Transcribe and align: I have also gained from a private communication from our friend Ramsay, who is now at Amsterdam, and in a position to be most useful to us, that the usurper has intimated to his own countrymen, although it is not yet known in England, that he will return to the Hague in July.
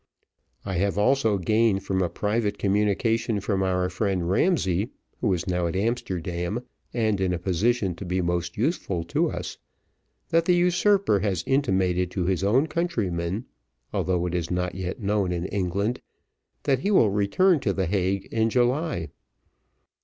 I 0.65 0.77
have 0.77 0.97
also 0.97 1.37
gained 1.37 1.83
from 1.83 2.01
a 2.01 2.09
private 2.09 2.57
communication 2.57 3.39
from 3.39 3.61
our 3.61 3.87
friend 3.87 4.27
Ramsay, 4.27 4.89
who 5.19 5.31
is 5.31 5.45
now 5.45 5.67
at 5.67 5.75
Amsterdam, 5.75 6.63
and 6.91 7.21
in 7.21 7.31
a 7.33 7.37
position 7.37 7.93
to 7.97 8.03
be 8.03 8.19
most 8.19 8.57
useful 8.57 9.03
to 9.03 9.29
us, 9.29 9.59
that 10.29 10.45
the 10.45 10.55
usurper 10.55 11.19
has 11.19 11.43
intimated 11.45 12.09
to 12.09 12.25
his 12.25 12.43
own 12.43 12.65
countrymen, 12.65 13.45
although 13.93 14.25
it 14.25 14.33
is 14.33 14.49
not 14.49 14.73
yet 14.73 14.99
known 14.99 15.31
in 15.31 15.45
England, 15.45 16.01
that 16.63 16.79
he 16.79 16.89
will 16.89 17.11
return 17.11 17.59
to 17.59 17.71
the 17.71 17.85
Hague 17.85 18.25
in 18.31 18.49
July. 18.49 19.09